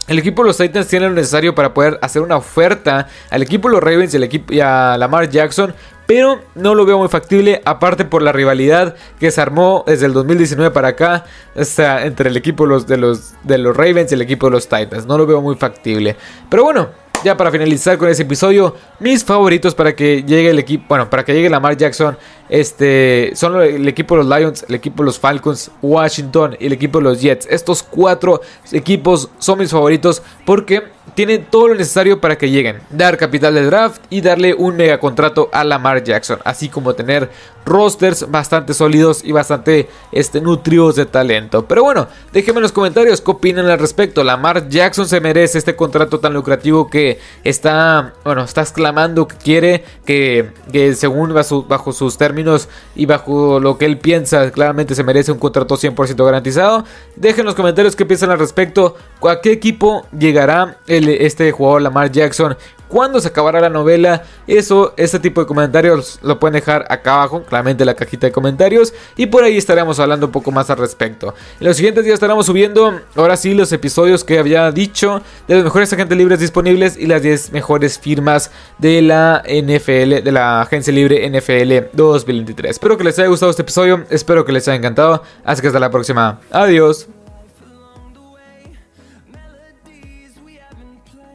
el 0.08 0.18
equipo 0.18 0.42
de 0.42 0.48
los 0.48 0.56
Titans 0.56 0.86
tiene 0.86 1.08
lo 1.08 1.14
necesario 1.14 1.54
para 1.54 1.74
poder 1.74 1.98
hacer 2.02 2.22
una 2.22 2.36
oferta 2.36 3.08
al 3.30 3.42
equipo 3.42 3.68
de 3.68 3.74
los 3.74 3.82
Ravens 3.82 4.14
y, 4.14 4.22
equipo, 4.22 4.52
y 4.52 4.60
a 4.60 4.96
Lamar 4.98 5.28
Jackson, 5.28 5.74
pero 6.06 6.40
no 6.54 6.74
lo 6.74 6.86
veo 6.86 6.98
muy 6.98 7.08
factible, 7.08 7.60
aparte 7.64 8.04
por 8.04 8.22
la 8.22 8.30
rivalidad 8.30 8.94
que 9.18 9.30
se 9.30 9.40
armó 9.40 9.82
desde 9.86 10.06
el 10.06 10.12
2019 10.12 10.72
para 10.72 10.88
acá 10.88 11.24
entre 11.54 12.30
el 12.30 12.36
equipo 12.36 12.64
los, 12.64 12.86
de, 12.86 12.96
los, 12.96 13.34
de 13.42 13.58
los 13.58 13.76
Ravens 13.76 14.12
y 14.12 14.14
el 14.14 14.22
equipo 14.22 14.46
de 14.46 14.52
los 14.52 14.68
Titans. 14.68 15.06
No 15.06 15.18
lo 15.18 15.26
veo 15.26 15.40
muy 15.40 15.56
factible. 15.56 16.16
Pero 16.48 16.62
bueno, 16.62 16.90
ya 17.24 17.36
para 17.36 17.50
finalizar 17.50 17.98
con 17.98 18.08
ese 18.08 18.22
episodio, 18.22 18.74
mis 19.00 19.24
favoritos 19.24 19.74
para 19.74 19.94
que 19.94 20.22
llegue 20.22 20.50
el 20.50 20.58
equipo, 20.58 20.84
bueno, 20.88 21.10
para 21.10 21.24
que 21.24 21.32
llegue 21.32 21.50
Lamar 21.50 21.76
Jackson, 21.76 22.16
este, 22.48 23.32
son 23.34 23.60
el 23.60 23.86
equipo 23.88 24.16
de 24.16 24.24
los 24.24 24.38
Lions, 24.38 24.64
el 24.68 24.74
equipo 24.74 25.02
de 25.02 25.06
los 25.06 25.18
Falcons, 25.18 25.70
Washington 25.82 26.56
y 26.58 26.66
el 26.66 26.72
equipo 26.72 26.98
de 26.98 27.04
los 27.04 27.20
Jets. 27.20 27.46
Estos 27.50 27.82
cuatro 27.82 28.40
equipos 28.72 29.28
son 29.38 29.58
mis 29.58 29.70
favoritos 29.70 30.22
porque 30.44 30.84
tienen 31.16 31.46
todo 31.50 31.68
lo 31.68 31.74
necesario 31.74 32.20
para 32.20 32.36
que 32.36 32.50
lleguen. 32.50 32.80
Dar 32.90 33.16
capital 33.16 33.54
de 33.54 33.64
draft 33.64 34.02
y 34.10 34.20
darle 34.20 34.54
un 34.54 34.76
mega 34.76 35.00
contrato 35.00 35.48
a 35.50 35.64
Lamar 35.64 36.04
Jackson, 36.04 36.38
así 36.44 36.68
como 36.68 36.94
tener 36.94 37.30
rosters 37.64 38.30
bastante 38.30 38.74
sólidos 38.74 39.24
y 39.24 39.32
bastante 39.32 39.88
este, 40.12 40.40
nutridos 40.40 40.94
de 40.94 41.06
talento. 41.06 41.66
Pero 41.66 41.82
bueno, 41.82 42.06
déjenme 42.32 42.58
en 42.58 42.62
los 42.64 42.72
comentarios 42.72 43.22
qué 43.22 43.30
opinan 43.30 43.66
al 43.66 43.78
respecto. 43.78 44.22
Lamar 44.22 44.68
Jackson 44.68 45.08
se 45.08 45.20
merece 45.20 45.56
este 45.56 45.74
contrato 45.74 46.20
tan 46.20 46.34
lucrativo 46.34 46.88
que 46.88 47.18
está, 47.42 48.12
bueno, 48.22 48.44
está 48.44 48.60
exclamando 48.60 49.26
que 49.26 49.36
quiere, 49.36 49.84
que, 50.04 50.50
que 50.70 50.94
según 50.94 51.34
bajo 51.66 51.92
sus 51.92 52.18
términos 52.18 52.68
y 52.94 53.06
bajo 53.06 53.58
lo 53.58 53.78
que 53.78 53.86
él 53.86 53.98
piensa, 53.98 54.50
claramente 54.50 54.94
se 54.94 55.02
merece 55.02 55.32
un 55.32 55.38
contrato 55.38 55.76
100% 55.76 56.24
garantizado. 56.24 56.84
Dejen 57.16 57.40
en 57.40 57.46
los 57.46 57.54
comentarios 57.54 57.96
qué 57.96 58.04
piensan 58.04 58.30
al 58.30 58.38
respecto. 58.38 58.96
¿A 59.22 59.40
qué 59.40 59.50
equipo 59.50 60.06
llegará 60.16 60.76
este 61.08 61.50
jugador 61.52 61.82
Lamar 61.82 62.10
Jackson? 62.10 62.56
cuándo 62.88 63.20
se 63.20 63.28
acabará 63.28 63.60
la 63.60 63.70
novela. 63.70 64.22
Eso, 64.46 64.94
ese 64.96 65.18
tipo 65.18 65.40
de 65.40 65.46
comentarios 65.46 66.18
lo 66.22 66.38
pueden 66.38 66.54
dejar 66.54 66.86
acá 66.88 67.14
abajo, 67.14 67.42
claramente 67.42 67.82
en 67.82 67.86
la 67.86 67.94
cajita 67.94 68.26
de 68.26 68.32
comentarios. 68.32 68.94
Y 69.16 69.26
por 69.26 69.44
ahí 69.44 69.56
estaremos 69.56 69.98
hablando 69.98 70.26
un 70.26 70.32
poco 70.32 70.50
más 70.50 70.70
al 70.70 70.78
respecto. 70.78 71.34
En 71.60 71.66
los 71.66 71.76
siguientes 71.76 72.04
días 72.04 72.14
estaremos 72.14 72.46
subiendo, 72.46 73.00
ahora 73.14 73.36
sí, 73.36 73.54
los 73.54 73.72
episodios 73.72 74.24
que 74.24 74.38
había 74.38 74.70
dicho 74.70 75.22
de 75.48 75.56
los 75.56 75.64
mejores 75.64 75.92
agentes 75.92 76.16
libres 76.16 76.40
disponibles 76.40 76.96
y 76.96 77.06
las 77.06 77.22
10 77.22 77.52
mejores 77.52 77.98
firmas 77.98 78.50
de 78.78 79.02
la 79.02 79.42
NFL, 79.46 80.22
de 80.22 80.32
la 80.32 80.62
agencia 80.62 80.92
libre 80.92 81.28
NFL 81.28 81.90
2023. 81.92 82.70
Espero 82.70 82.96
que 82.96 83.04
les 83.04 83.18
haya 83.18 83.28
gustado 83.28 83.50
este 83.50 83.62
episodio, 83.62 84.04
espero 84.10 84.44
que 84.44 84.52
les 84.52 84.66
haya 84.68 84.76
encantado. 84.76 85.22
Así 85.44 85.60
que 85.60 85.68
hasta 85.68 85.80
la 85.80 85.90
próxima. 85.90 86.40
Adiós. 86.50 87.15